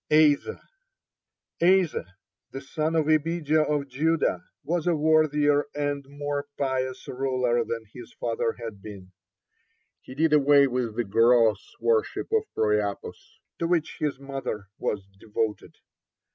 [0.09, 0.61] (17) ASA
[1.61, 2.15] Asa,
[2.49, 7.85] the son of Abijah of Judah, was a worthier and a more pious ruler than
[7.93, 9.11] his father had been.
[10.01, 15.05] He did away with the gross worship of Priapus, (18) to which his mother was
[15.19, 15.75] devoted.